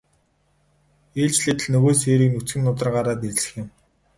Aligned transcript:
Ээлжлээд 1.23 1.59
л 1.61 1.67
нөгөө 1.73 1.93
сээрийг 2.01 2.31
нүцгэн 2.33 2.61
нударгаараа 2.65 3.15
дэлсэх 3.21 3.53
юм. 3.61 3.67